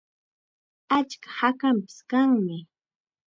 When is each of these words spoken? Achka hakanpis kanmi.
Achka 0.97 1.29
hakanpis 1.39 1.97
kanmi. 2.09 2.57